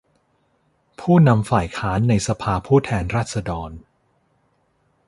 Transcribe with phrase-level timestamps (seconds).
[0.99, 3.71] ผู้นำฝ่ายค้านในสภาผู้แทนราษฎร